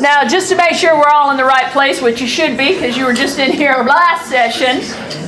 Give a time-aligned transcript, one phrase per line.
[0.00, 2.72] Now, just to make sure we're all in the right place, which you should be
[2.72, 4.78] because you were just in here last session,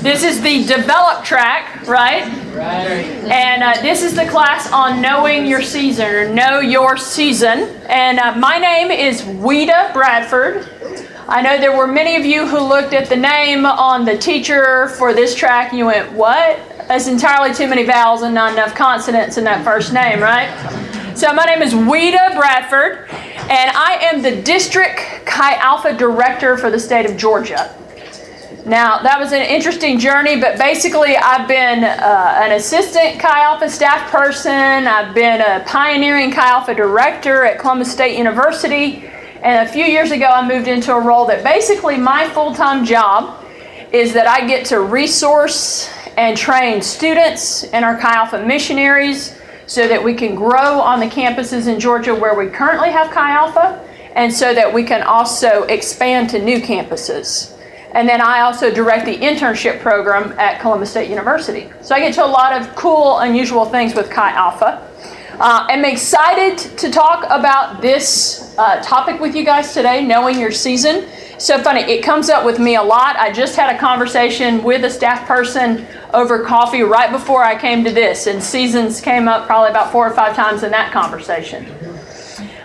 [0.02, 2.24] this is the develop track, right?
[2.54, 3.04] Right.
[3.30, 7.68] And uh, this is the class on knowing your season or know your season.
[7.86, 10.68] And uh, my name is Weta Bradford.
[11.28, 14.88] I know there were many of you who looked at the name on the teacher
[14.88, 16.58] for this track and you went, What?
[16.88, 20.50] That's entirely too many vowels and not enough consonants in that first name, right?
[21.14, 23.06] So, my name is Weta Bradford,
[23.50, 27.74] and I am the District Chi Alpha Director for the state of Georgia.
[28.64, 33.68] Now, that was an interesting journey, but basically, I've been uh, an assistant Chi Alpha
[33.68, 39.04] staff person, I've been a pioneering Chi Alpha director at Columbus State University,
[39.42, 42.84] and a few years ago, I moved into a role that basically my full time
[42.84, 43.44] job
[43.90, 49.88] is that I get to resource and train students and our Chi Alpha missionaries so
[49.88, 53.88] that we can grow on the campuses in Georgia where we currently have Chi Alpha
[54.14, 57.56] and so that we can also expand to new campuses.
[57.92, 61.70] And then I also direct the internship program at Columbus State University.
[61.82, 64.88] So I get to a lot of cool, unusual things with Chi Alpha.
[65.38, 70.52] Uh, I'm excited to talk about this uh, topic with you guys today, knowing your
[70.52, 71.06] season.
[71.42, 73.16] So funny, it comes up with me a lot.
[73.16, 77.82] I just had a conversation with a staff person over coffee right before I came
[77.82, 81.66] to this, and seasons came up probably about four or five times in that conversation.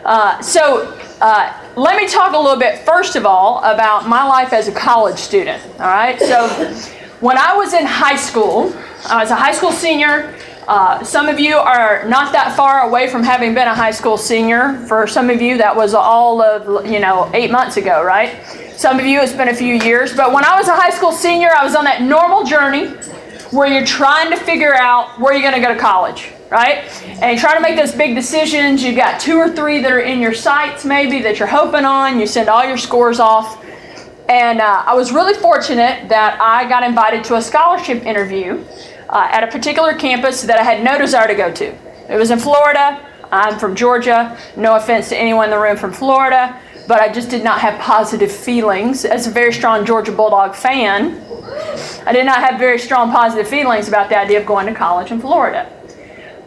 [0.05, 4.53] Uh, so, uh, let me talk a little bit, first of all, about my life
[4.53, 5.59] as a college student.
[5.79, 6.47] All right, so
[7.19, 8.71] when I was in high school,
[9.09, 10.35] I was a high school senior.
[10.67, 14.17] Uh, some of you are not that far away from having been a high school
[14.17, 14.73] senior.
[14.87, 18.45] For some of you, that was all of, you know, eight months ago, right?
[18.75, 20.13] Some of you, it's been a few years.
[20.13, 22.87] But when I was a high school senior, I was on that normal journey
[23.51, 26.79] where you're trying to figure out where you're going to go to college, right?
[27.05, 28.83] And you're trying to make those big decisions.
[28.83, 32.19] You've got two or three that are in your sights, maybe, that you're hoping on.
[32.19, 33.63] You send all your scores off.
[34.29, 38.63] And uh, I was really fortunate that I got invited to a scholarship interview
[39.07, 41.65] uh, at a particular campus that I had no desire to go to.
[42.09, 43.05] It was in Florida.
[43.31, 44.37] I'm from Georgia.
[44.57, 47.79] No offense to anyone in the room from Florida, but I just did not have
[47.79, 49.05] positive feelings.
[49.05, 51.21] As a very strong Georgia Bulldog fan,
[52.05, 55.11] I did not have very strong positive feelings about the idea of going to college
[55.11, 55.71] in Florida.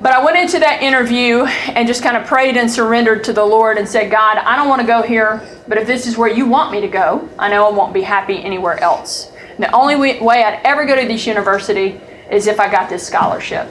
[0.03, 3.45] But I went into that interview and just kind of prayed and surrendered to the
[3.45, 6.31] Lord and said, God, I don't want to go here, but if this is where
[6.31, 9.31] you want me to go, I know I won't be happy anywhere else.
[9.55, 12.01] And the only way I'd ever go to this university
[12.31, 13.69] is if I got this scholarship.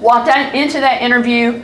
[0.00, 1.62] Walked into that interview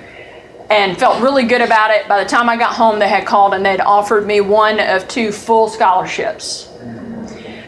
[0.70, 2.08] and felt really good about it.
[2.08, 5.06] By the time I got home, they had called and they'd offered me one of
[5.06, 6.68] two full scholarships.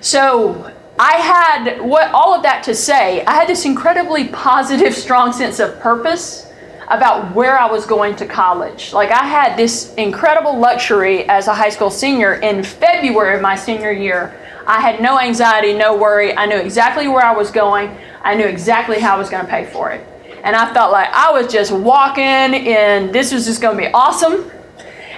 [0.01, 0.70] So
[1.03, 3.25] I had what all of that to say.
[3.25, 6.47] I had this incredibly positive, strong sense of purpose
[6.89, 8.93] about where I was going to college.
[8.93, 13.57] Like I had this incredible luxury as a high school senior in February of my
[13.57, 14.39] senior year.
[14.67, 16.37] I had no anxiety, no worry.
[16.37, 17.97] I knew exactly where I was going.
[18.23, 20.07] I knew exactly how I was going to pay for it.
[20.45, 23.91] And I felt like I was just walking and this was just going to be
[23.95, 24.51] awesome.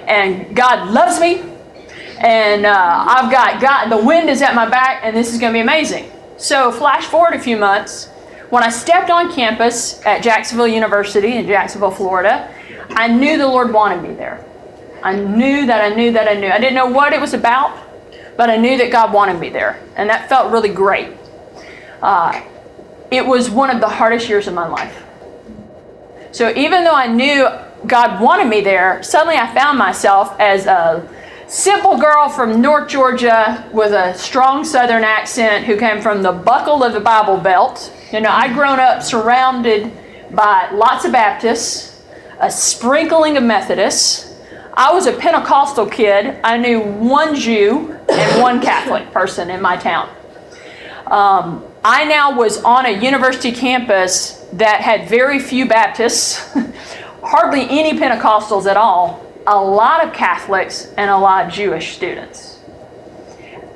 [0.07, 1.52] And God loves me.
[2.23, 5.53] And uh, I've got God, the wind is at my back, and this is going
[5.53, 6.11] to be amazing.
[6.37, 8.07] So, flash forward a few months.
[8.49, 12.55] When I stepped on campus at Jacksonville University in Jacksonville, Florida,
[12.91, 14.45] I knew the Lord wanted me there.
[15.03, 16.49] I knew that I knew that I knew.
[16.49, 17.77] I didn't know what it was about,
[18.37, 19.83] but I knew that God wanted me there.
[19.97, 21.17] And that felt really great.
[22.01, 22.41] Uh,
[23.11, 25.03] it was one of the hardest years of my life.
[26.31, 27.49] So even though I knew
[27.87, 31.09] God wanted me there, suddenly I found myself as a
[31.53, 36.83] simple girl from North Georgia with a strong Southern accent who came from the buckle
[36.83, 37.93] of the Bible Belt.
[38.11, 39.93] You know, I'd grown up surrounded
[40.31, 42.03] by lots of Baptists,
[42.41, 44.35] a sprinkling of Methodists.
[44.73, 46.41] I was a Pentecostal kid.
[46.43, 50.09] I knew one Jew and one Catholic person in my town.
[51.07, 56.51] Um, I now was on a university campus that had very few Baptists,
[57.23, 62.61] hardly any Pentecostals at all, a lot of Catholics, and a lot of Jewish students.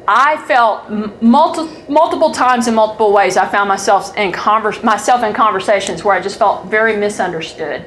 [0.09, 0.89] I felt
[1.21, 3.37] multi- multiple times in multiple ways.
[3.37, 7.85] I found myself in converse- myself in conversations where I just felt very misunderstood.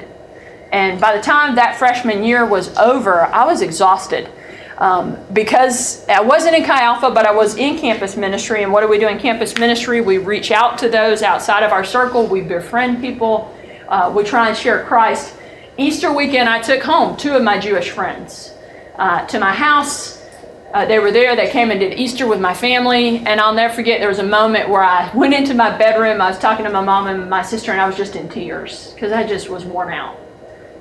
[0.70, 4.28] And by the time that freshman year was over, I was exhausted.
[4.78, 8.62] Um, because I wasn't in Chi Alpha, but I was in campus ministry.
[8.62, 10.00] And what do we do in campus ministry?
[10.00, 13.54] We reach out to those outside of our circle, we befriend people,
[13.88, 15.34] uh, we try and share Christ.
[15.80, 18.52] Easter weekend, I took home two of my Jewish friends
[18.96, 20.22] uh, to my house.
[20.74, 21.34] Uh, they were there.
[21.34, 23.16] They came and did Easter with my family.
[23.18, 26.20] And I'll never forget, there was a moment where I went into my bedroom.
[26.20, 28.92] I was talking to my mom and my sister, and I was just in tears
[28.92, 30.18] because I just was worn out.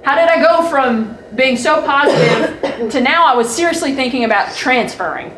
[0.04, 2.60] How did I go from being so positive
[2.92, 5.34] to now I was seriously thinking about transferring?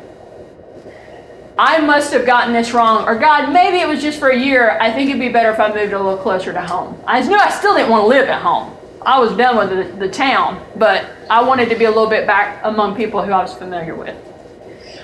[1.56, 4.80] I must have gotten this wrong, or God, maybe it was just for a year.
[4.82, 7.00] I think it'd be better if I moved a little closer to home.
[7.06, 8.76] I knew I still didn't want to live at home.
[9.04, 12.28] I was done with the, the town, but I wanted to be a little bit
[12.28, 14.16] back among people who I was familiar with.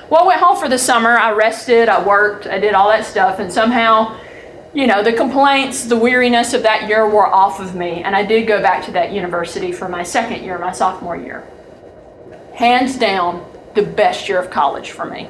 [0.10, 1.18] Well, I went home for the summer.
[1.18, 4.20] I rested, I worked, I did all that stuff, and somehow,
[4.74, 8.24] you know, the complaints, the weariness of that year wore off of me, and I
[8.24, 11.46] did go back to that university for my second year, my sophomore year.
[12.54, 15.26] Hands down, the best year of college for me.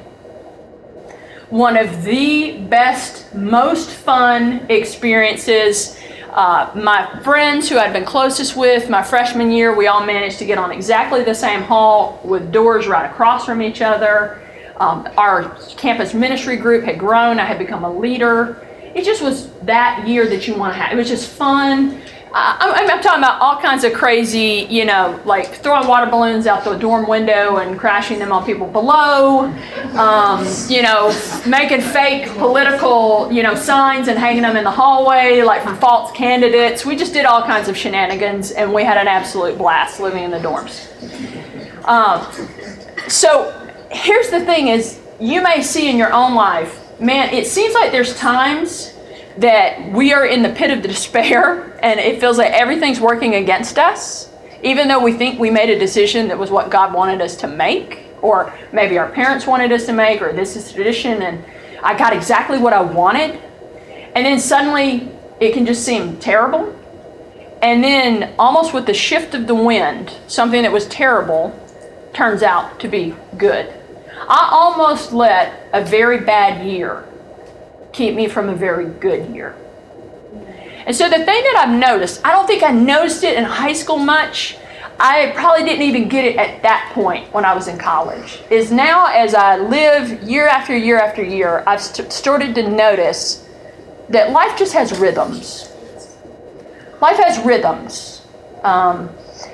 [1.50, 5.97] One of the best, most fun experiences.
[6.30, 10.44] Uh, my friends who I'd been closest with my freshman year, we all managed to
[10.44, 14.42] get on exactly the same hall with doors right across from each other.
[14.76, 17.40] Um, our campus ministry group had grown.
[17.40, 18.66] I had become a leader.
[18.94, 20.92] It just was that year that you want to have.
[20.92, 22.02] It was just fun.
[22.32, 26.64] I'm, I'm, talking about all kinds of crazy, you know, like throwing water balloons out
[26.64, 29.46] the dorm window and crashing them on people below.
[29.94, 31.08] Um, you know,
[31.46, 36.12] making fake political, you know, signs and hanging them in the hallway, like from false
[36.12, 36.84] candidates.
[36.84, 40.30] We just did all kinds of shenanigans, and we had an absolute blast living in
[40.30, 40.86] the dorms.
[41.86, 42.26] Um,
[43.08, 43.54] so
[43.90, 47.90] here's the thing is you may see in your own life man it seems like
[47.90, 48.92] there's times
[49.36, 53.78] that we are in the pit of despair and it feels like everything's working against
[53.78, 54.30] us
[54.62, 57.46] even though we think we made a decision that was what god wanted us to
[57.46, 61.44] make or maybe our parents wanted us to make or this is tradition and
[61.82, 63.40] i got exactly what i wanted.
[64.14, 65.08] And then suddenly
[65.40, 66.74] it can just seem terrible.
[67.62, 71.58] And then almost with the shift of the wind something that was terrible
[72.12, 73.72] turns out to be good.
[74.28, 77.04] I almost let a very bad year
[77.98, 79.56] keep me from a very good year.
[80.86, 83.72] And so the thing that I've noticed, I don't think I noticed it in high
[83.72, 84.56] school much.
[85.00, 88.40] I probably didn't even get it at that point when I was in college.
[88.50, 93.46] Is now as I live year after year after year, I've st- started to notice
[94.08, 95.68] that life just has rhythms.
[97.02, 98.22] Life has rhythms.
[98.62, 99.10] Um,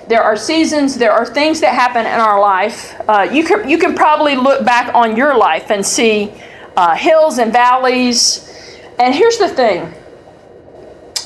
[0.08, 2.94] there are seasons, there are things that happen in our life.
[3.08, 6.32] Uh, you, can, you can probably look back on your life and see
[6.76, 8.50] uh, hills and valleys.
[8.98, 9.94] And here's the thing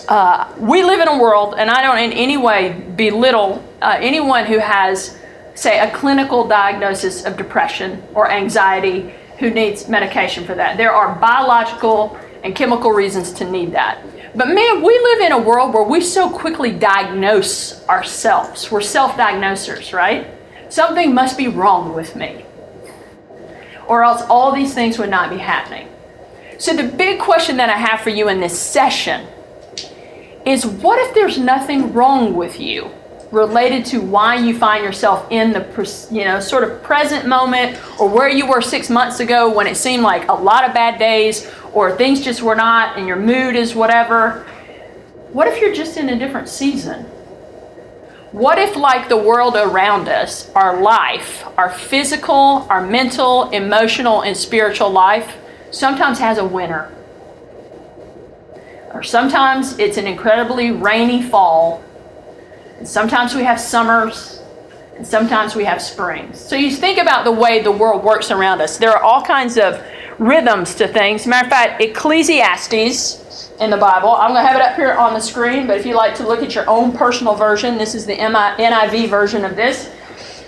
[0.09, 4.47] uh, we live in a world, and I don't in any way belittle uh, anyone
[4.47, 5.19] who has,
[5.55, 10.77] say, a clinical diagnosis of depression or anxiety who needs medication for that.
[10.77, 14.03] There are biological and chemical reasons to need that.
[14.35, 18.71] But man, we live in a world where we so quickly diagnose ourselves.
[18.71, 20.27] We're self diagnosers, right?
[20.71, 22.45] Something must be wrong with me.
[23.89, 25.89] Or else all these things would not be happening.
[26.59, 29.27] So, the big question that I have for you in this session
[30.45, 32.91] is what if there's nothing wrong with you
[33.31, 38.09] related to why you find yourself in the you know sort of present moment or
[38.09, 41.51] where you were 6 months ago when it seemed like a lot of bad days
[41.73, 44.47] or things just were not and your mood is whatever.
[45.33, 47.05] What if you're just in a different season?
[48.33, 54.37] What if, like the world around us, our life, our physical, our mental, emotional, and
[54.37, 55.39] spiritual life
[55.71, 56.95] sometimes has a winter?
[58.93, 61.83] Or sometimes it's an incredibly rainy fall,
[62.79, 64.43] and sometimes we have summers,
[64.97, 66.39] and sometimes we have springs.
[66.39, 68.77] So you think about the way the world works around us.
[68.77, 69.83] There are all kinds of
[70.19, 71.27] rhythms to things.
[71.27, 73.25] Matter of fact, Ecclesiastes
[73.61, 75.87] in the Bible, I'm going to have it up here on the screen, but if
[75.87, 79.57] you like to look at your own personal version, this is the NIV version of
[79.57, 79.91] this.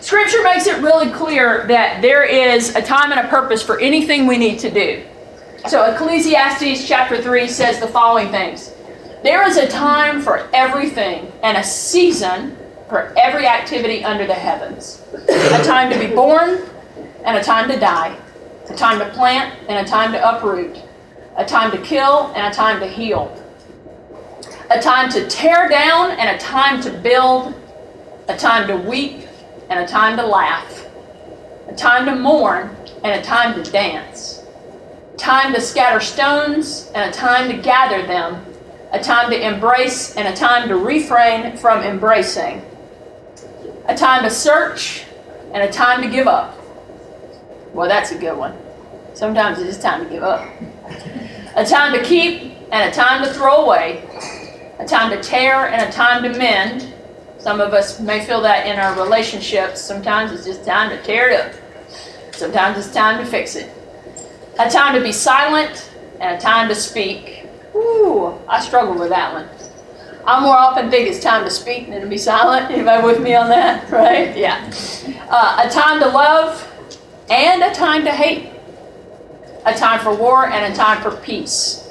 [0.00, 4.26] Scripture makes it really clear that there is a time and a purpose for anything
[4.26, 5.04] we need to do.
[5.68, 8.72] So Ecclesiastes chapter 3 says the following things
[9.22, 12.56] There is a time for everything and a season
[12.88, 15.02] for every activity under the heavens.
[15.28, 16.66] A time to be born
[17.24, 18.16] and a time to die
[18.70, 20.76] a time to plant and a time to uproot,
[21.36, 23.34] a time to kill and a time to heal,
[24.70, 27.54] a time to tear down and a time to build,
[28.28, 29.26] a time to weep
[29.68, 30.86] and a time to laugh,
[31.68, 34.44] a time to mourn and a time to dance,
[35.16, 38.44] time to scatter stones and a time to gather them,
[38.92, 42.62] a time to embrace and a time to refrain from embracing,
[43.86, 45.04] a time to search
[45.52, 46.56] and a time to give up
[47.72, 48.56] well, that's a good one.
[49.20, 50.50] Sometimes it is just time to give up.
[51.54, 54.02] A time to keep and a time to throw away.
[54.78, 56.94] A time to tear and a time to mend.
[57.36, 59.78] Some of us may feel that in our relationships.
[59.78, 61.52] Sometimes it's just time to tear it up.
[62.32, 63.70] Sometimes it's time to fix it.
[64.58, 67.46] A time to be silent and a time to speak.
[67.74, 69.46] Ooh, I struggle with that one.
[70.24, 72.70] I more often think it's time to speak than to be silent.
[72.70, 73.90] Anybody with me on that?
[73.90, 74.34] Right?
[74.34, 74.72] Yeah.
[75.28, 76.66] Uh, a time to love
[77.28, 78.50] and a time to hate.
[79.70, 81.88] A time for war and a time for peace.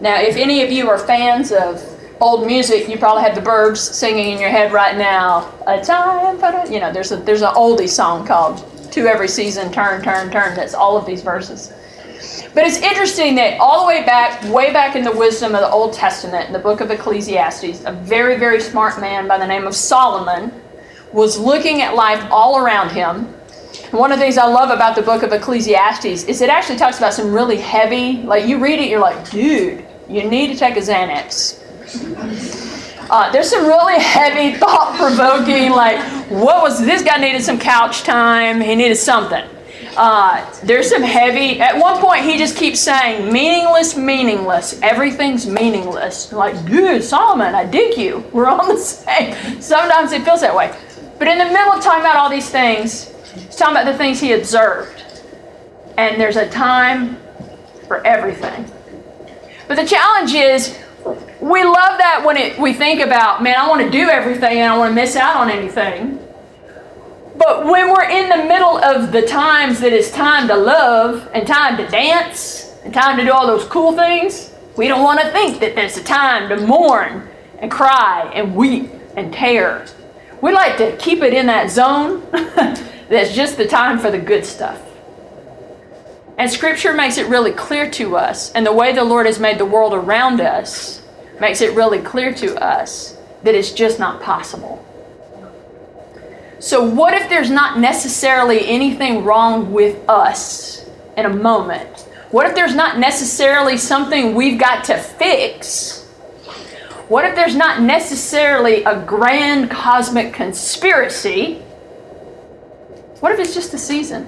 [0.00, 1.84] Now, if any of you are fans of
[2.18, 5.52] old music, you probably have the Byrds singing in your head right now.
[5.66, 9.70] A time for you know, there's a there's an oldie song called "To Every Season,
[9.70, 11.72] Turn, Turn, Turn." That's all of these verses.
[12.54, 15.70] But it's interesting that all the way back, way back in the wisdom of the
[15.70, 19.66] Old Testament, in the book of Ecclesiastes, a very, very smart man by the name
[19.66, 20.52] of Solomon
[21.12, 23.33] was looking at life all around him.
[23.94, 26.98] One of the things I love about the book of Ecclesiastes is it actually talks
[26.98, 30.76] about some really heavy, like you read it, you're like, dude, you need to take
[30.76, 31.60] a Xanax.
[33.08, 38.02] Uh, there's some really heavy, thought provoking, like, what was this guy needed some couch
[38.02, 38.60] time?
[38.60, 39.44] He needed something.
[39.96, 41.60] Uh, there's some heavy.
[41.60, 44.80] At one point, he just keeps saying, meaningless, meaningless.
[44.82, 46.32] Everything's meaningless.
[46.32, 48.24] Like, dude, Solomon, I dig you.
[48.32, 49.60] We're on the same.
[49.60, 50.76] Sometimes it feels that way.
[51.18, 54.20] But in the middle of talking about all these things, he's talking about the things
[54.20, 55.02] he observed.
[55.96, 57.18] And there's a time
[57.86, 58.70] for everything.
[59.68, 60.78] But the challenge is,
[61.40, 64.72] we love that when it, we think about, man, I want to do everything and
[64.72, 66.18] I want to miss out on anything.
[67.36, 71.46] But when we're in the middle of the times that it's time to love and
[71.46, 75.30] time to dance and time to do all those cool things, we don't want to
[75.30, 79.86] think that there's a time to mourn and cry and weep and tear.
[80.40, 82.22] We like to keep it in that zone
[83.08, 84.80] that's just the time for the good stuff.
[86.36, 89.58] And Scripture makes it really clear to us, and the way the Lord has made
[89.58, 91.02] the world around us
[91.40, 94.84] makes it really clear to us that it's just not possible.
[96.58, 102.08] So, what if there's not necessarily anything wrong with us in a moment?
[102.30, 106.04] What if there's not necessarily something we've got to fix?
[107.08, 111.62] What if there's not necessarily a grand cosmic conspiracy?
[113.24, 114.24] What if it's just a season?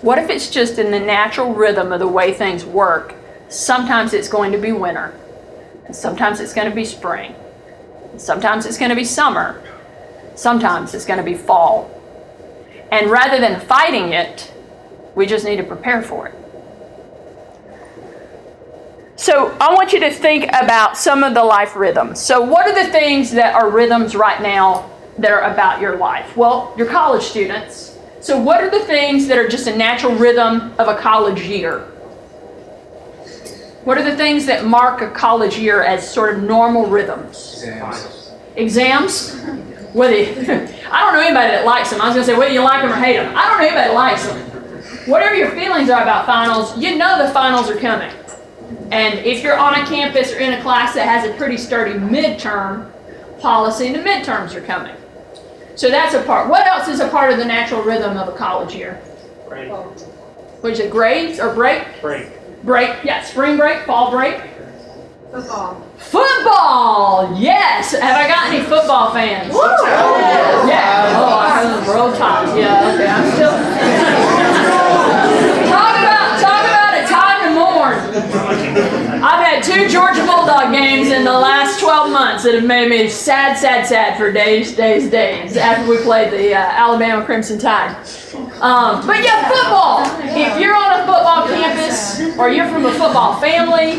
[0.00, 3.14] What if it's just in the natural rhythm of the way things work?
[3.48, 5.14] Sometimes it's going to be winter,
[5.86, 7.36] and sometimes it's going to be spring,
[8.10, 9.62] and sometimes it's going to be summer,
[10.34, 11.88] Sometimes it's going to be fall.
[12.90, 14.52] And rather than fighting it,
[15.14, 16.34] we just need to prepare for it.
[19.14, 22.18] So, I want you to think about some of the life rhythms.
[22.18, 26.36] So, what are the things that are rhythms right now that are about your life?
[26.36, 27.90] Well, you're college students.
[28.20, 31.80] So, what are the things that are just a natural rhythm of a college year?
[33.84, 37.62] What are the things that mark a college year as sort of normal rhythms?
[37.64, 38.30] Exams.
[38.56, 39.40] Exams?
[39.94, 40.24] Whether you,
[40.90, 42.02] I don't know anybody that likes them.
[42.02, 43.34] I was going to say whether you like them or hate them.
[43.34, 44.38] I don't know anybody that likes them.
[45.08, 48.12] Whatever your feelings are about finals, you know the finals are coming.
[48.92, 51.98] And if you're on a campus or in a class that has a pretty sturdy
[51.98, 52.90] midterm
[53.40, 54.94] policy, the midterms are coming.
[55.80, 56.50] So that's a part.
[56.50, 59.00] What else is a part of the natural rhythm of a college year?
[59.48, 59.70] Break.
[59.70, 61.82] What is it, grades or break?
[62.02, 62.28] Break.
[62.62, 64.42] Break, yeah, spring break, fall break.
[65.32, 65.80] Football.
[65.96, 67.92] Football, yes.
[67.92, 69.54] Have I got any football fans?
[69.54, 69.58] Woo!
[70.68, 71.16] Yeah.
[71.16, 72.58] Oh, I'm roll tide.
[72.58, 72.92] Yeah.
[72.92, 73.08] Okay.
[73.08, 73.56] I'm still.
[75.64, 77.96] talk about talk about a time to mourn.
[79.24, 81.99] I've had two Georgia Bulldog games in the last 12
[82.40, 86.32] months that have made me sad, sad, sad for days, days, days after we played
[86.32, 87.94] the uh, Alabama Crimson Tide.
[88.60, 90.00] Um, but yeah, football.
[90.22, 93.96] If you're on a football campus or you're from a football family,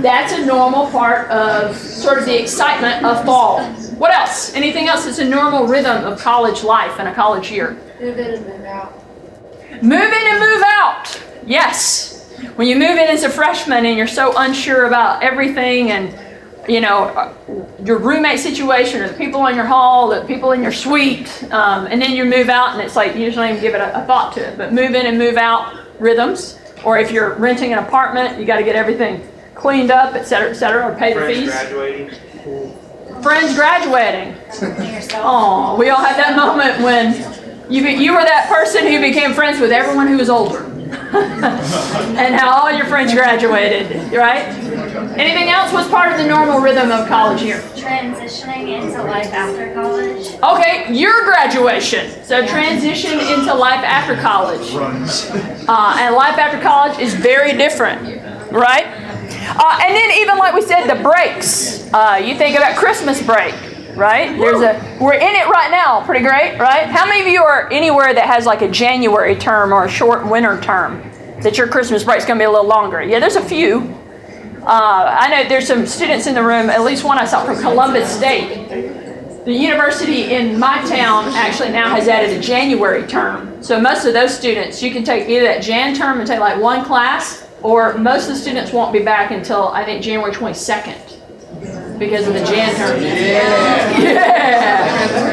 [0.00, 3.64] that's a normal part of sort of the excitement of fall.
[3.98, 4.54] What else?
[4.54, 7.76] Anything else that's a normal rhythm of college life and a college year?
[8.00, 9.02] Move in and move out.
[9.82, 11.22] Move in and move out.
[11.46, 12.12] Yes.
[12.56, 16.25] When you move in as a freshman and you're so unsure about everything and
[16.68, 17.34] you know
[17.84, 21.86] your roommate situation or the people in your hall, the people in your suite, um,
[21.86, 24.02] and then you move out and it's like you just don't even give it a,
[24.02, 24.58] a thought to it.
[24.58, 26.58] But move in and move out rhythms.
[26.84, 30.50] Or if you're renting an apartment, you got to get everything cleaned up, et cetera,
[30.50, 31.50] et cetera, or pay the Friends fees.
[31.50, 33.22] graduating.
[33.22, 34.34] Friends graduating.
[35.14, 37.14] Oh, we all had that moment when
[37.72, 40.62] you be, you were that person who became friends with everyone who was older,
[42.16, 44.46] and how all your friends graduated, right?
[45.18, 47.62] Anything else was part of the normal rhythm of college year?
[47.86, 50.26] transitioning into life after college.
[50.42, 52.24] Okay, your graduation.
[52.24, 54.74] So transition into life after college.
[55.68, 58.02] Uh, and life after college is very different,
[58.52, 58.86] right?
[59.48, 61.92] Uh, and then even like we said, the breaks.
[61.92, 63.54] Uh, you think about Christmas break,
[63.96, 64.36] right?
[64.38, 66.04] There's a we're in it right now.
[66.04, 66.86] Pretty great, right?
[66.86, 70.26] How many of you are anywhere that has like a January term or a short
[70.26, 71.02] winter term?
[71.40, 73.02] That your Christmas break's going to be a little longer.
[73.02, 73.94] Yeah, there's a few.
[74.62, 77.60] Uh, I know there's some students in the room, at least one I saw from
[77.60, 78.68] Columbus State.
[79.44, 83.62] The university in my town actually now has added a January term.
[83.62, 86.60] So most of those students, you can take either that Jan term and take like
[86.60, 91.05] one class, or most of the students won't be back until I think January 22nd
[91.98, 93.00] because of the Jan term.
[93.02, 94.26] Yeah.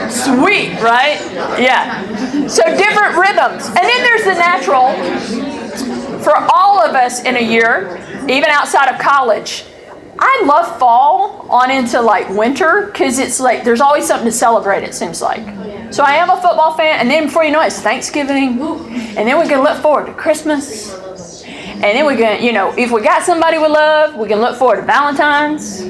[0.09, 1.19] Sweet, right?
[1.59, 2.01] Yeah.
[2.47, 3.67] So different rhythms.
[3.67, 4.93] And then there's the natural
[6.23, 7.97] for all of us in a year,
[8.29, 9.65] even outside of college.
[10.19, 14.83] I love fall on into like winter because it's like there's always something to celebrate,
[14.83, 15.43] it seems like.
[15.93, 19.27] So I am a football fan, and then before you know it, it's Thanksgiving, and
[19.27, 20.93] then we can look forward to Christmas.
[21.43, 24.55] And then we can, you know, if we got somebody we love, we can look
[24.57, 25.81] forward to Valentine's.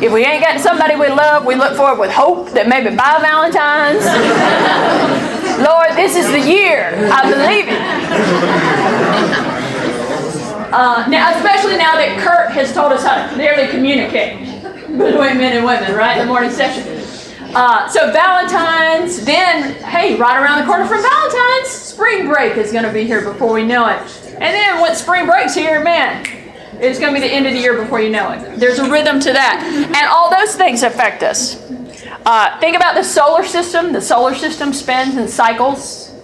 [0.00, 3.18] If we ain't got somebody we love, we look forward with hope that maybe by
[3.18, 4.06] Valentine's.
[5.58, 6.94] Lord, this is the year.
[7.10, 7.82] I believe it.
[10.70, 14.38] Uh, now, especially now that Kurt has told us how to clearly communicate
[14.86, 16.16] between men and women, right?
[16.18, 16.86] The morning session.
[17.56, 22.84] Uh, so Valentine's, then, hey, right around the corner from Valentine's, spring break is going
[22.84, 24.00] to be here before we know it.
[24.26, 26.24] And then when spring break's here, man,
[26.80, 28.58] it's going to be the end of the year before you know it.
[28.58, 29.62] There's a rhythm to that.
[29.64, 31.60] And all those things affect us.
[32.24, 33.92] Uh, think about the solar system.
[33.92, 36.14] The solar system spins in cycles.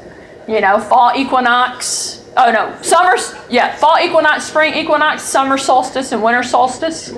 [0.46, 2.22] You know, fall equinox.
[2.36, 3.16] Oh no, summer,
[3.48, 7.08] yeah, fall equinox, spring equinox, summer solstice, and winter solstice.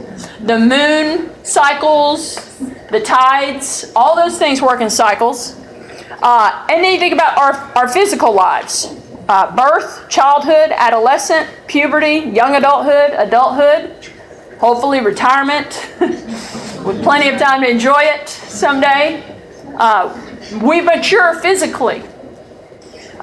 [0.40, 2.36] The moon cycles,
[2.90, 5.58] the tides, all those things work in cycles.
[6.22, 8.94] Uh, and then you think about our, our physical lives
[9.28, 14.12] uh, birth, childhood, adolescent, puberty, young adulthood, adulthood,
[14.58, 19.22] hopefully retirement, with plenty of time to enjoy it someday.
[19.76, 20.16] Uh,
[20.62, 22.02] we mature physically.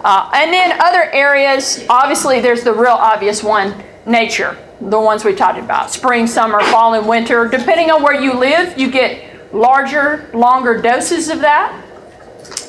[0.04, 5.34] Uh, and then other areas, obviously, there's the real obvious one nature, the ones we
[5.34, 7.48] talked about spring, summer, fall, and winter.
[7.48, 11.82] Depending on where you live, you get larger, longer doses of that.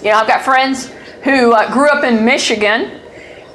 [0.00, 0.92] You know, I've got friends
[1.24, 3.00] who uh, grew up in Michigan,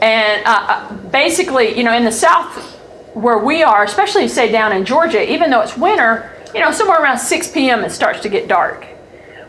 [0.01, 2.75] and uh, uh, basically, you know, in the South
[3.13, 7.01] where we are, especially say down in Georgia, even though it's winter, you know, somewhere
[7.01, 7.83] around 6 p.m.
[7.83, 8.85] it starts to get dark.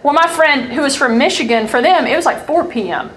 [0.03, 3.11] Well, my friend who was from Michigan, for them, it was like 4 p.m.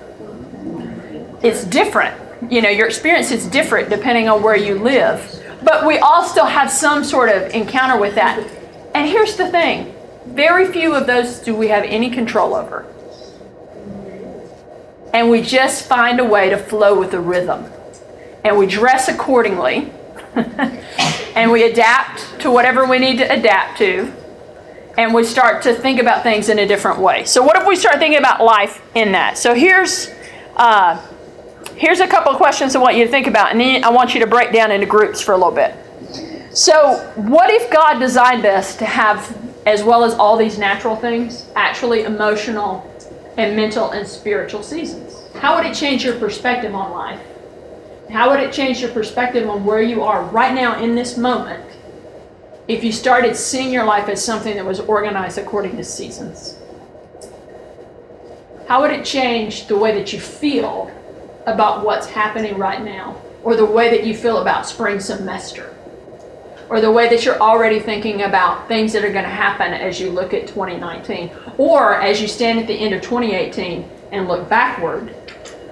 [1.41, 2.19] It's different.
[2.51, 5.39] You know, your experience is different depending on where you live.
[5.63, 8.39] But we all still have some sort of encounter with that.
[8.93, 9.93] And here's the thing
[10.27, 12.85] very few of those do we have any control over
[15.13, 17.65] and we just find a way to flow with the rhythm.
[18.43, 19.91] And we dress accordingly,
[20.35, 24.11] and we adapt to whatever we need to adapt to,
[24.97, 27.23] and we start to think about things in a different way.
[27.25, 29.37] So, what if we start thinking about life in that?
[29.37, 30.09] So, here's
[30.57, 31.01] uh,
[31.75, 34.13] here's a couple of questions I want you to think about, and then I want
[34.13, 35.75] you to break down into groups for a little bit.
[36.55, 41.47] So, what if God designed us to have, as well as all these natural things,
[41.55, 42.92] actually emotional
[43.37, 45.23] and mental and spiritual seasons?
[45.35, 47.19] How would it change your perspective on life?
[48.09, 51.63] How would it change your perspective on where you are right now in this moment
[52.67, 56.57] if you started seeing your life as something that was organized according to seasons?
[58.67, 60.91] How would it change the way that you feel
[61.45, 65.75] about what's happening right now, or the way that you feel about spring semester,
[66.73, 69.99] or the way that you're already thinking about things that are going to happen as
[70.01, 74.49] you look at 2019, or as you stand at the end of 2018 and look
[74.49, 75.15] backward?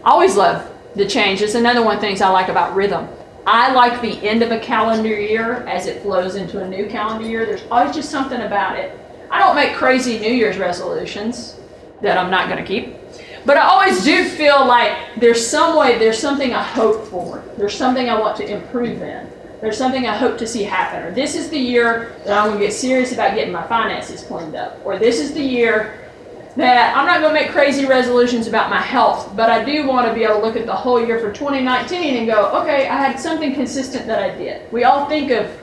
[0.05, 1.41] I always love the change.
[1.41, 3.07] It's another one of the things I like about rhythm.
[3.47, 7.27] I like the end of a calendar year as it flows into a new calendar
[7.27, 7.47] year.
[7.47, 8.95] There's always just something about it.
[9.31, 11.59] I don't make crazy New Year's resolutions
[12.01, 12.95] that I'm not going to keep.
[13.43, 17.43] But I always do feel like there's some way, there's something I hope for.
[17.57, 19.30] There's something I want to improve in.
[19.61, 21.03] There's something I hope to see happen.
[21.03, 24.23] Or this is the year that I'm going to get serious about getting my finances
[24.23, 24.83] cleaned up.
[24.83, 26.09] Or this is the year
[26.55, 30.07] that I'm not going to make crazy resolutions about my health, but I do want
[30.07, 32.97] to be able to look at the whole year for 2019 and go, okay, I
[32.97, 34.69] had something consistent that I did.
[34.71, 35.55] We all think of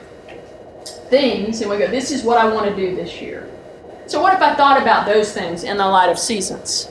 [1.09, 3.49] things and we go, this is what I want to do this year.
[4.07, 6.89] So, what if I thought about those things in the light of seasons?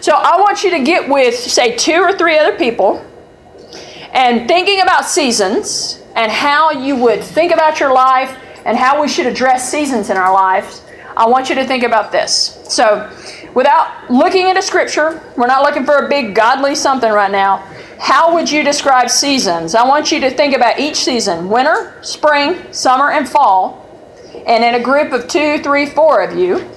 [0.00, 3.04] So, I want you to get with, say, two or three other people
[4.12, 9.08] and thinking about seasons and how you would think about your life and how we
[9.08, 10.82] should address seasons in our lives.
[11.16, 12.58] I want you to think about this.
[12.68, 13.10] So,
[13.54, 17.58] without looking into scripture, we're not looking for a big godly something right now.
[17.98, 19.74] How would you describe seasons?
[19.74, 23.86] I want you to think about each season winter, spring, summer, and fall.
[24.46, 26.68] And in a group of two, three, four of you,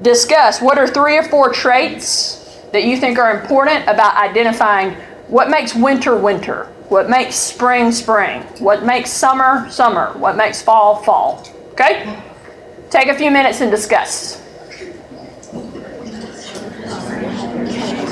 [0.00, 4.96] discuss what are three or four traits that you think are important about identifying
[5.28, 6.66] what makes winter winter.
[6.88, 8.42] What makes spring spring?
[8.58, 10.12] What makes summer summer?
[10.18, 11.44] What makes fall fall?
[11.72, 12.22] Okay?
[12.90, 14.42] Take a few minutes and discuss.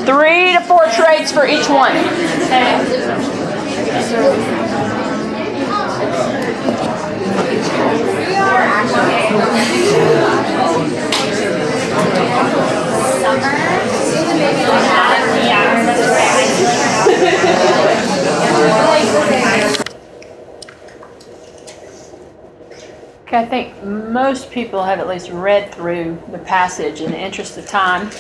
[0.05, 1.95] Three to four traits for each one.
[23.35, 27.67] I think most people have at least read through the passage in the interest of
[27.67, 28.11] time.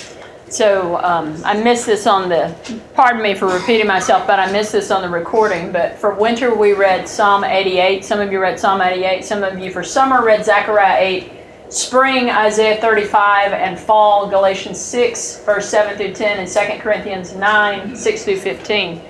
[0.48, 2.54] So um, I missed this on the,
[2.94, 5.72] pardon me for repeating myself, but I missed this on the recording.
[5.72, 8.04] But for winter, we read Psalm 88.
[8.04, 9.24] Some of you read Psalm 88.
[9.24, 11.32] Some of you for summer read Zechariah 8.
[11.70, 13.52] Spring, Isaiah 35.
[13.52, 19.00] And fall, Galatians 6, verse 7 through 10, and 2 Corinthians 9, 6 through 15.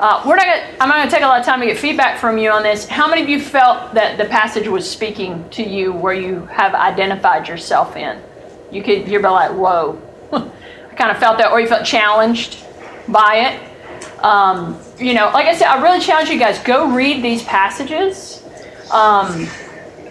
[0.00, 1.76] Uh, we're not gonna, I'm not going to take a lot of time to get
[1.76, 2.86] feedback from you on this.
[2.86, 6.74] How many of you felt that the passage was speaking to you where you have
[6.74, 8.22] identified yourself in?
[8.70, 10.00] You could, you're like, whoa.
[10.32, 12.64] I kind of felt that, or you felt challenged
[13.08, 14.24] by it.
[14.24, 18.44] Um, you know, like I said, I really challenge you guys go read these passages.
[18.92, 19.48] Um,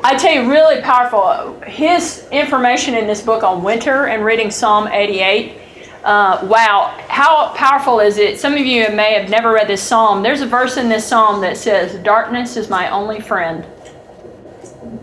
[0.03, 1.61] I tell you, really powerful.
[1.61, 5.61] His information in this book on winter and reading Psalm 88
[6.07, 8.39] uh, wow, how powerful is it?
[8.39, 10.23] Some of you may have never read this psalm.
[10.23, 13.65] There's a verse in this psalm that says, Darkness is my only friend.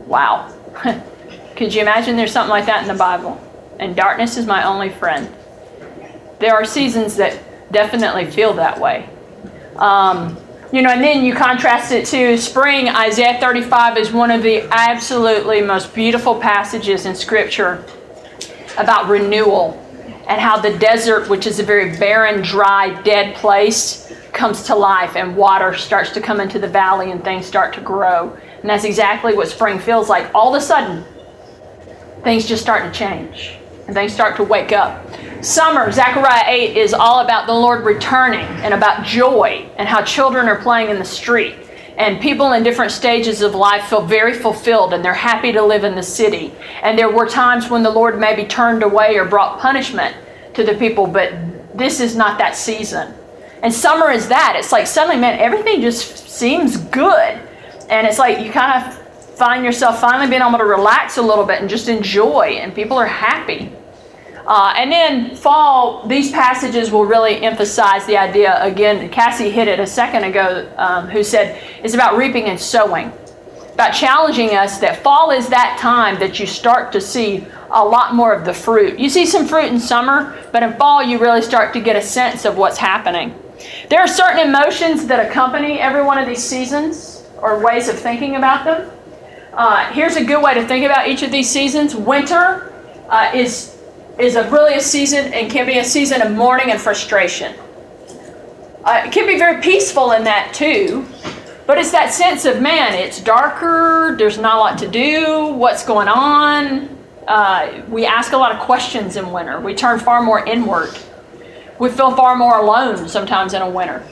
[0.06, 0.50] Wow.
[1.56, 3.38] Could you imagine there's something like that in the Bible?
[3.78, 5.30] And darkness is my only friend.
[6.38, 7.38] There are seasons that
[7.70, 9.06] definitely feel that way.
[9.76, 10.38] Um,
[10.72, 12.88] you know, and then you contrast it to spring.
[12.88, 17.84] Isaiah 35 is one of the absolutely most beautiful passages in Scripture
[18.78, 19.83] about renewal
[20.26, 25.16] and how the desert, which is a very barren, dry, dead place, comes to life
[25.16, 28.36] and water starts to come into the valley and things start to grow.
[28.60, 30.34] And that's exactly what spring feels like.
[30.34, 31.04] All of a sudden,
[32.22, 35.06] things just start to change and things start to wake up.
[35.42, 40.48] Summer, Zechariah 8, is all about the Lord returning and about joy and how children
[40.48, 41.54] are playing in the street.
[41.96, 45.84] And people in different stages of life feel very fulfilled and they're happy to live
[45.84, 46.52] in the city.
[46.82, 50.16] And there were times when the Lord maybe turned away or brought punishment
[50.54, 51.32] to the people, but
[51.76, 53.14] this is not that season.
[53.62, 54.56] And summer is that.
[54.56, 57.40] It's like suddenly, man, everything just seems good.
[57.88, 58.94] And it's like you kind of
[59.36, 62.96] find yourself finally being able to relax a little bit and just enjoy, and people
[62.96, 63.72] are happy.
[64.46, 68.62] Uh, and then fall, these passages will really emphasize the idea.
[68.62, 73.10] Again, Cassie hit it a second ago, um, who said it's about reaping and sowing,
[73.72, 78.14] about challenging us that fall is that time that you start to see a lot
[78.14, 78.98] more of the fruit.
[78.98, 82.02] You see some fruit in summer, but in fall, you really start to get a
[82.02, 83.34] sense of what's happening.
[83.88, 88.36] There are certain emotions that accompany every one of these seasons or ways of thinking
[88.36, 88.90] about them.
[89.54, 91.94] Uh, here's a good way to think about each of these seasons.
[91.94, 92.72] Winter
[93.08, 93.73] uh, is
[94.18, 97.54] is a really a season and can be a season of mourning and frustration.
[98.84, 101.06] Uh, it can be very peaceful in that too,
[101.66, 105.84] but it's that sense of man, it's darker, there's not a lot to do, what's
[105.84, 106.90] going on.
[107.26, 109.58] Uh, we ask a lot of questions in winter.
[109.58, 110.96] We turn far more inward.
[111.78, 114.06] We feel far more alone sometimes in a winter.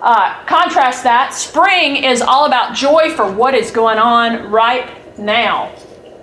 [0.00, 5.72] Uh, contrast that, spring is all about joy for what is going on right now.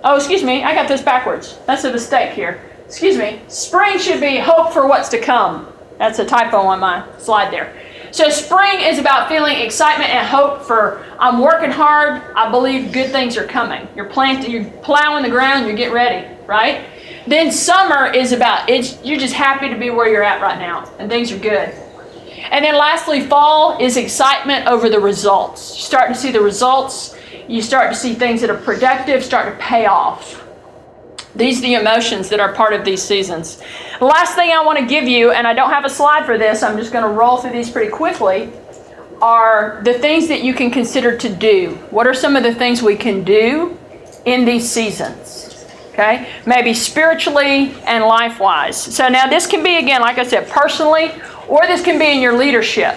[0.02, 1.58] Oh, excuse me, I got this backwards.
[1.66, 5.72] That's a mistake here excuse me, spring should be hope for what's to come.
[5.98, 7.76] That's a typo on my slide there.
[8.12, 13.10] So spring is about feeling excitement and hope for I'm working hard, I believe good
[13.10, 13.88] things are coming.
[13.96, 16.86] You're planting, you're plowing the ground, you're getting ready, right?
[17.26, 20.90] Then summer is about it's you're just happy to be where you're at right now
[20.98, 21.74] and things are good.
[22.50, 25.76] And then lastly, fall is excitement over the results.
[25.76, 27.16] You start to see the results,
[27.48, 30.45] you start to see things that are productive start to pay off.
[31.36, 33.60] These are the emotions that are part of these seasons.
[34.00, 36.62] Last thing I want to give you, and I don't have a slide for this,
[36.62, 38.50] I'm just going to roll through these pretty quickly,
[39.20, 41.74] are the things that you can consider to do.
[41.90, 43.78] What are some of the things we can do
[44.24, 45.66] in these seasons?
[45.92, 46.28] Okay?
[46.46, 48.76] Maybe spiritually and life wise.
[48.76, 51.12] So now this can be, again, like I said, personally,
[51.48, 52.94] or this can be in your leadership.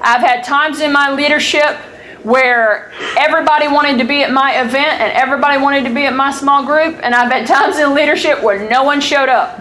[0.00, 1.76] I've had times in my leadership
[2.22, 6.30] where everybody wanted to be at my event and everybody wanted to be at my
[6.30, 9.60] small group, and I've had times in leadership where no one showed up.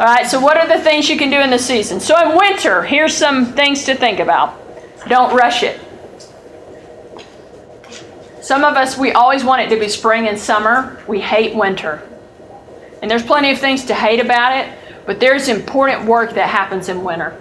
[0.00, 2.00] All right, so what are the things you can do in the season?
[2.00, 4.56] So in winter, here's some things to think about.
[5.08, 5.80] Don't rush it.
[8.40, 11.02] Some of us, we always want it to be spring and summer.
[11.06, 12.02] We hate winter.
[13.02, 14.72] And there's plenty of things to hate about it,
[15.04, 17.36] but there's important work that happens in winter.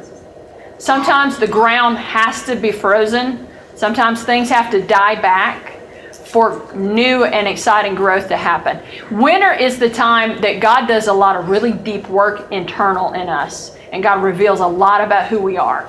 [0.79, 3.46] Sometimes the ground has to be frozen.
[3.77, 5.79] Sometimes things have to die back
[6.11, 8.81] for new and exciting growth to happen.
[9.11, 13.29] Winter is the time that God does a lot of really deep work internal in
[13.29, 15.87] us, and God reveals a lot about who we are.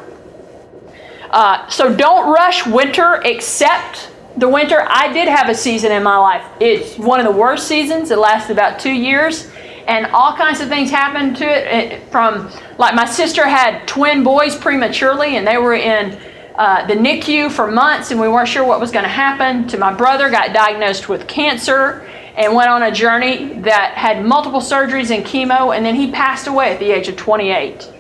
[1.31, 4.85] Uh, so don't rush winter, except the winter.
[4.87, 6.45] I did have a season in my life.
[6.61, 8.11] It's one of the worst seasons.
[8.11, 9.51] It lasted about two years,
[9.87, 11.93] and all kinds of things happened to it.
[11.93, 16.19] it from like my sister had twin boys prematurely, and they were in
[16.59, 19.69] uh, the NICU for months, and we weren't sure what was going to happen.
[19.69, 22.05] To my brother, got diagnosed with cancer
[22.37, 26.49] and went on a journey that had multiple surgeries and chemo, and then he passed
[26.49, 27.93] away at the age of 28.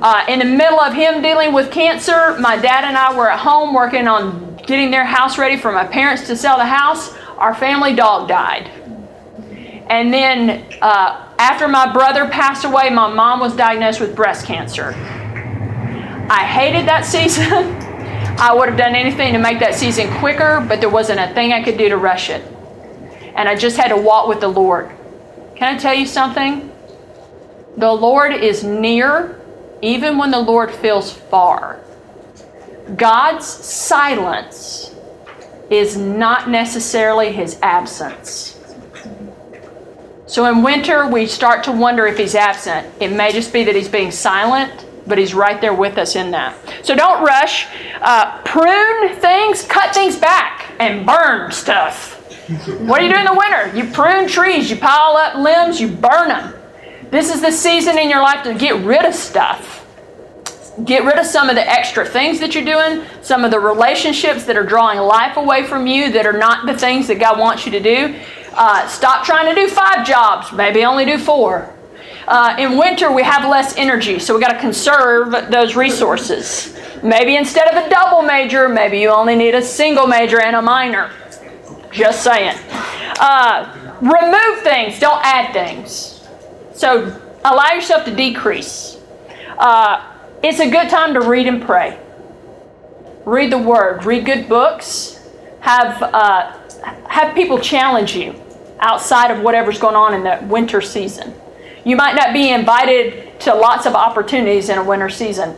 [0.00, 3.40] Uh, in the middle of him dealing with cancer, my dad and I were at
[3.40, 7.14] home working on getting their house ready for my parents to sell the house.
[7.36, 8.70] Our family dog died.
[9.88, 14.94] And then uh, after my brother passed away, my mom was diagnosed with breast cancer.
[16.28, 17.52] I hated that season.
[18.38, 21.52] I would have done anything to make that season quicker, but there wasn't a thing
[21.52, 22.44] I could do to rush it.
[23.34, 24.90] And I just had to walk with the Lord.
[25.54, 26.70] Can I tell you something?
[27.76, 29.40] The Lord is near
[29.82, 31.80] even when the Lord feels far.
[32.96, 34.94] God's silence
[35.70, 38.52] is not necessarily his absence.
[40.26, 42.92] So in winter, we start to wonder if he's absent.
[43.00, 46.30] It may just be that he's being silent, but he's right there with us in
[46.32, 46.56] that.
[46.82, 47.66] So don't rush.
[48.00, 52.14] Uh, prune things, cut things back, and burn stuff.
[52.80, 53.76] What do you do in the winter?
[53.76, 56.54] You prune trees, you pile up limbs, you burn them.
[57.10, 59.84] This is the season in your life to get rid of stuff.
[60.84, 64.44] Get rid of some of the extra things that you're doing, some of the relationships
[64.44, 67.64] that are drawing life away from you that are not the things that God wants
[67.64, 68.20] you to do.
[68.52, 71.72] Uh, stop trying to do five jobs, maybe only do four.
[72.28, 76.76] Uh, in winter, we have less energy, so we got to conserve those resources.
[77.02, 80.62] Maybe instead of a double major, maybe you only need a single major and a
[80.62, 81.12] minor.
[81.92, 82.58] Just saying.
[83.20, 86.26] Uh, remove things, don't add things.
[86.74, 88.98] So allow yourself to decrease.
[89.58, 90.12] Uh,
[90.42, 91.98] it's a good time to read and pray.
[93.24, 94.04] Read the Word.
[94.04, 95.20] Read good books.
[95.60, 96.56] Have uh,
[97.08, 98.40] have people challenge you
[98.80, 101.34] outside of whatever's going on in the winter season.
[101.86, 105.54] You might not be invited to lots of opportunities in a winter season.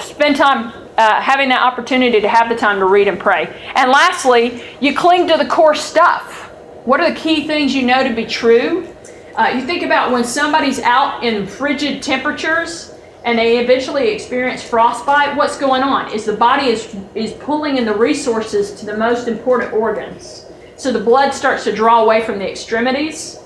[0.00, 3.46] Spend time uh, having that opportunity to have the time to read and pray.
[3.76, 6.50] And lastly, you cling to the core stuff.
[6.84, 8.88] What are the key things you know to be true?
[9.36, 12.92] Uh, you think about when somebody's out in frigid temperatures
[13.24, 16.12] and they eventually experience frostbite, what's going on?
[16.12, 20.46] Is the body is, is pulling in the resources to the most important organs.
[20.74, 23.38] So the blood starts to draw away from the extremities.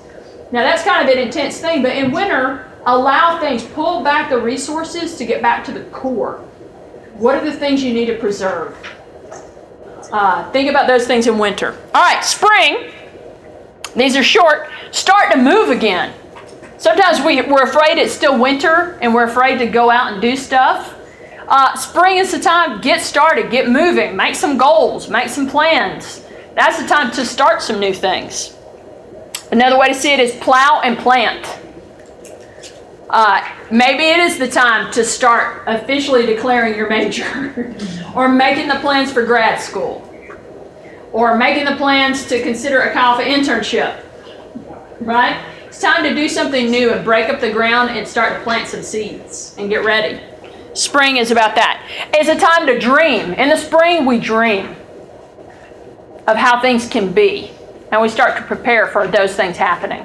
[0.53, 4.37] Now that's kind of an intense thing, but in winter, allow things, pull back the
[4.37, 6.45] resources to get back to the core.
[7.15, 8.77] What are the things you need to preserve?
[10.11, 11.75] Uh, think about those things in winter.
[11.95, 12.91] All right, spring.
[13.95, 14.69] These are short.
[14.91, 16.13] Start to move again.
[16.77, 20.35] Sometimes we, we're afraid it's still winter and we're afraid to go out and do
[20.35, 20.93] stuff.
[21.47, 26.23] Uh, spring is the time, get started, get moving, make some goals, make some plans.
[26.53, 28.55] That's the time to start some new things.
[29.53, 31.47] Another way to see it is plow and plant.
[33.07, 37.77] Uh, maybe it is the time to start officially declaring your major,
[38.15, 40.11] or making the plans for grad school,
[41.11, 44.03] or making the plans to consider a Alpha internship.
[44.99, 45.39] Right?
[45.67, 48.67] It's time to do something new and break up the ground and start to plant
[48.67, 50.19] some seeds and get ready.
[50.73, 51.87] Spring is about that.
[52.11, 53.33] It's a time to dream.
[53.33, 54.75] In the spring, we dream
[56.25, 57.51] of how things can be,
[57.93, 60.03] and we start to prepare for those things happening.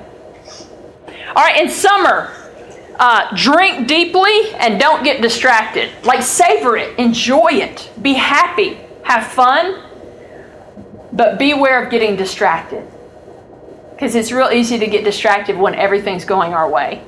[1.29, 2.31] All right, in summer,
[2.99, 5.91] uh, drink deeply and don't get distracted.
[6.05, 9.83] Like, savor it, enjoy it, be happy, have fun,
[11.13, 12.87] but beware of getting distracted
[13.93, 17.03] because it's real easy to get distracted when everything's going our way.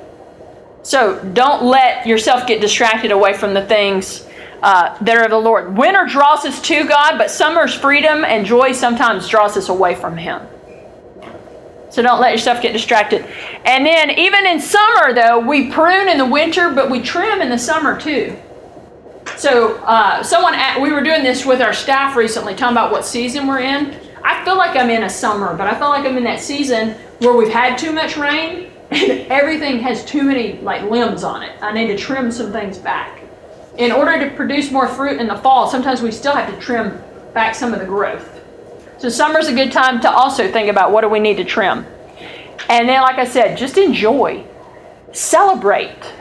[0.82, 4.26] So don't let yourself get distracted away from the things
[4.62, 5.76] uh, that are of the Lord.
[5.76, 10.16] Winter draws us to God, but summer's freedom and joy sometimes draws us away from
[10.16, 10.40] Him.
[11.90, 13.26] So don't let yourself get distracted.
[13.64, 17.50] And then, even in summer, though, we prune in the winter, but we trim in
[17.50, 18.36] the summer too.
[19.36, 23.46] So, uh, someone, we were doing this with our staff recently, talking about what season
[23.46, 23.98] we're in.
[24.22, 26.90] I feel like I'm in a summer, but I feel like I'm in that season
[27.18, 31.56] where we've had too much rain and everything has too many like limbs on it.
[31.62, 33.22] I need to trim some things back.
[33.78, 37.00] In order to produce more fruit in the fall, sometimes we still have to trim
[37.32, 38.29] back some of the growth.
[39.00, 41.86] So summer's a good time to also think about what do we need to trim.
[42.68, 44.44] And then like I said, just enjoy.
[45.12, 46.12] Celebrate.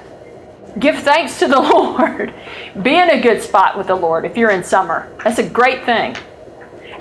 [0.79, 2.33] Give thanks to the Lord.
[2.81, 5.13] Be in a good spot with the Lord if you're in summer.
[5.25, 6.15] That's a great thing.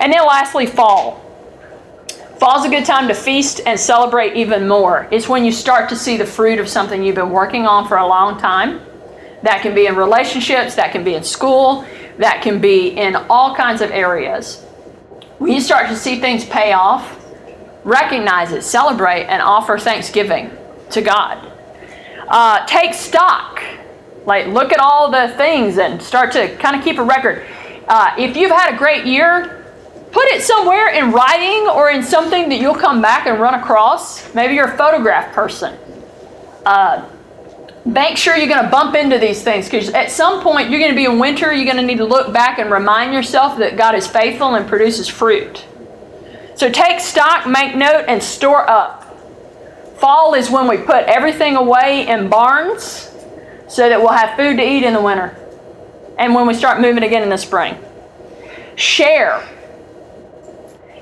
[0.01, 1.21] And then lastly, fall.
[2.39, 5.07] Fall's a good time to feast and celebrate even more.
[5.11, 7.95] It's when you start to see the fruit of something you've been working on for
[7.95, 8.81] a long time.
[9.43, 11.85] That can be in relationships, that can be in school,
[12.17, 14.65] that can be in all kinds of areas.
[15.39, 17.17] When you start to see things pay off,
[17.85, 20.51] recognize it, celebrate, and offer thanksgiving
[20.91, 21.51] to God.
[22.27, 23.63] Uh, take stock.
[24.25, 27.45] Like, look at all the things and start to kind of keep a record.
[27.87, 29.65] Uh, if you've had a great year,
[30.11, 34.35] put it somewhere in writing or in something that you'll come back and run across.
[34.35, 35.77] Maybe you're a photograph person.
[36.65, 37.07] Uh,
[37.93, 40.91] make sure you're going to bump into these things because at some point you're going
[40.91, 41.53] to be in winter.
[41.53, 44.67] You're going to need to look back and remind yourself that God is faithful and
[44.67, 45.65] produces fruit.
[46.55, 49.05] So take stock, make note, and store up.
[49.97, 53.09] Fall is when we put everything away in barns
[53.67, 55.35] so that we'll have food to eat in the winter
[56.17, 57.77] and when we start moving again in the spring.
[58.75, 59.47] Share.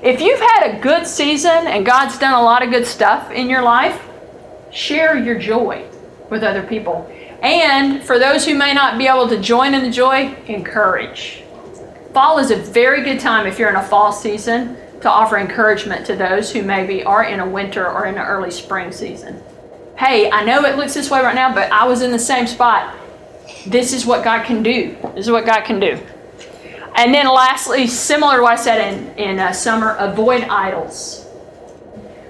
[0.02, 3.50] If you've had a good season and God's done a lot of good stuff in
[3.50, 4.00] your life,
[4.70, 5.88] share your joy
[6.30, 7.10] with other people.
[7.42, 11.42] And for those who may not be able to join in the joy, encourage.
[12.12, 16.04] Fall is a very good time if you're in a fall season to offer encouragement
[16.06, 19.40] to those who maybe are in a winter or in an early spring season.
[19.96, 22.46] Hey, I know it looks this way right now, but I was in the same
[22.46, 22.96] spot.
[23.66, 24.96] This is what God can do.
[25.14, 25.98] This is what God can do.
[26.94, 31.27] And then, lastly, similar to what I said in, in uh, summer, avoid idols.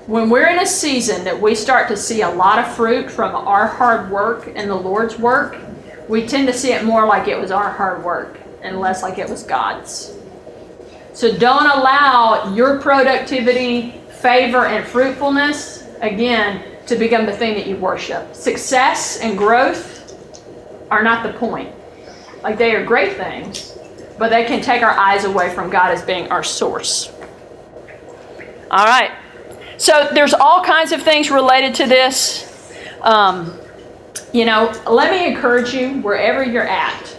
[0.08, 3.34] When we're in a season that we start to see a lot of fruit from
[3.34, 5.58] our hard work and the Lord's work,
[6.08, 9.18] we tend to see it more like it was our hard work and less like
[9.18, 10.16] it was God's.
[11.12, 17.76] So don't allow your productivity, favor, and fruitfulness, again, to become the thing that you
[17.76, 18.34] worship.
[18.34, 20.18] Success and growth
[20.90, 21.70] are not the point.
[22.42, 23.76] Like they are great things,
[24.18, 27.12] but they can take our eyes away from God as being our source.
[28.70, 29.10] All right.
[29.78, 32.72] So there's all kinds of things related to this.
[33.00, 33.58] Um,
[34.32, 37.16] you know, let me encourage you wherever you're at.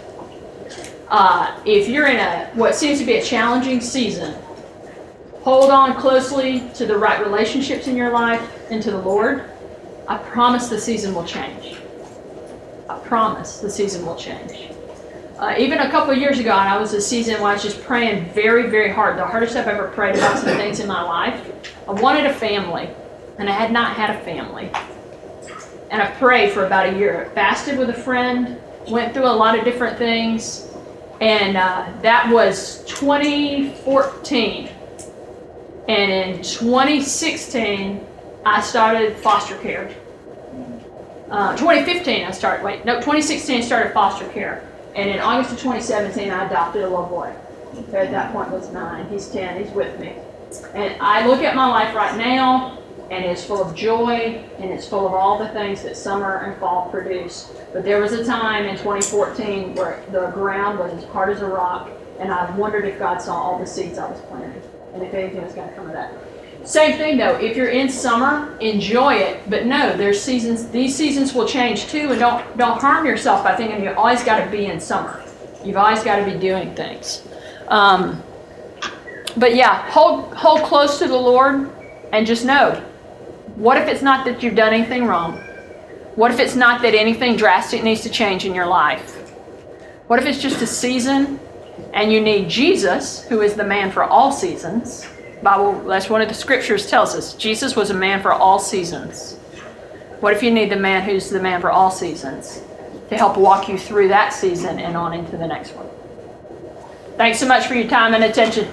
[1.08, 4.36] Uh, if you're in a what seems to be a challenging season,
[5.42, 9.50] hold on closely to the right relationships in your life and to the Lord.
[10.08, 11.78] I promise the season will change.
[12.90, 14.69] I promise the season will change.
[15.40, 17.82] Uh, even a couple years ago, and I was a season where I was just
[17.84, 19.18] praying very, very hard.
[19.18, 21.50] The hardest I've ever prayed about some things in my life.
[21.88, 22.90] I wanted a family,
[23.38, 24.70] and I had not had a family.
[25.92, 27.26] And I prayed for about a year.
[27.26, 30.68] I fasted with a friend, went through a lot of different things,
[31.22, 34.70] and uh, that was 2014.
[35.88, 38.06] And in 2016,
[38.46, 39.90] I started foster care.
[41.32, 44.69] Uh, 2015, I started, wait, no, 2016, I started foster care.
[45.00, 47.34] And in August of 2017, I adopted a little boy.
[47.90, 49.08] So at that point was nine.
[49.08, 49.64] He's 10.
[49.64, 50.14] He's with me.
[50.74, 54.86] And I look at my life right now, and it's full of joy, and it's
[54.86, 57.50] full of all the things that summer and fall produce.
[57.72, 61.48] But there was a time in 2014 where the ground was as hard as a
[61.48, 64.62] rock, and I wondered if God saw all the seeds I was planting,
[64.94, 66.12] and if anything was going to come of that.
[66.64, 69.50] Same thing though, if you're in summer, enjoy it.
[69.50, 73.56] But no, there's seasons these seasons will change too and don't don't harm yourself by
[73.56, 75.24] thinking you always gotta be in summer.
[75.64, 77.28] You've always got to be doing things.
[77.68, 78.24] Um,
[79.36, 81.70] but yeah, hold hold close to the Lord
[82.12, 82.76] and just know,
[83.56, 85.38] what if it's not that you've done anything wrong?
[86.16, 89.16] What if it's not that anything drastic needs to change in your life?
[90.08, 91.40] What if it's just a season
[91.94, 95.08] and you need Jesus, who is the man for all seasons?
[95.42, 97.34] Bible, that's one of the scriptures tells us.
[97.34, 99.38] Jesus was a man for all seasons.
[100.20, 102.62] What if you need the man who's the man for all seasons
[103.10, 105.88] to help walk you through that season and on into the next one?
[107.16, 108.68] Thanks so much for your time and attention.